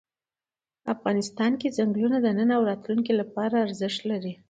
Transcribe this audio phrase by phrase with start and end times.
[0.93, 4.33] افغانستان کې ځنګلونه د نن او راتلونکي لپاره ارزښت لري.